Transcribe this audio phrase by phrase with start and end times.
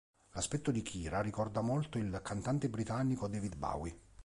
[0.31, 3.99] L'aspetto di Kira ricorda molto il cantante britannico David Bowie.